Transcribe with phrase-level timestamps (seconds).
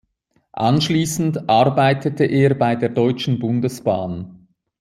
[0.53, 4.47] Anschließend arbeitete er bei der Deutschen Bundesbahn.